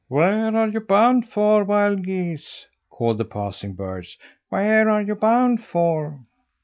"Where 0.07 0.55
are 0.57 0.67
you 0.69 0.79
bound 0.79 1.29
for, 1.29 1.63
wild 1.63 2.05
geese?" 2.05 2.65
called 2.89 3.19
the 3.19 3.25
passing 3.25 3.73
birds. 3.73 4.17
"Where 4.49 4.89
are 4.89 5.01
you 5.03 5.13
bound 5.13 5.63
for?" 5.63 6.21